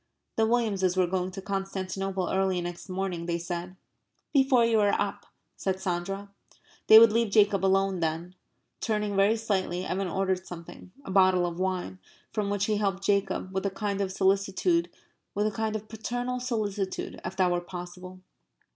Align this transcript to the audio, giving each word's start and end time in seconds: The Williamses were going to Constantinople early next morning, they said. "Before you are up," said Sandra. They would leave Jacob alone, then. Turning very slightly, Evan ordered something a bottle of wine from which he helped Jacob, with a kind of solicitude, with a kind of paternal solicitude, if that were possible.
The 0.35 0.47
Williamses 0.47 0.97
were 0.97 1.05
going 1.05 1.29
to 1.29 1.43
Constantinople 1.43 2.27
early 2.31 2.59
next 2.59 2.89
morning, 2.89 3.27
they 3.27 3.37
said. 3.37 3.75
"Before 4.33 4.65
you 4.65 4.79
are 4.79 4.99
up," 4.99 5.27
said 5.57 5.79
Sandra. 5.79 6.31
They 6.87 6.97
would 6.97 7.11
leave 7.13 7.29
Jacob 7.29 7.63
alone, 7.63 7.99
then. 7.99 8.33
Turning 8.79 9.15
very 9.15 9.37
slightly, 9.37 9.85
Evan 9.85 10.07
ordered 10.07 10.47
something 10.47 10.91
a 11.05 11.11
bottle 11.11 11.45
of 11.45 11.59
wine 11.59 11.99
from 12.33 12.49
which 12.49 12.65
he 12.65 12.77
helped 12.77 13.03
Jacob, 13.03 13.53
with 13.53 13.67
a 13.67 13.69
kind 13.69 14.01
of 14.01 14.11
solicitude, 14.11 14.89
with 15.35 15.45
a 15.45 15.51
kind 15.51 15.75
of 15.75 15.87
paternal 15.87 16.39
solicitude, 16.39 17.21
if 17.23 17.35
that 17.35 17.51
were 17.51 17.61
possible. 17.61 18.21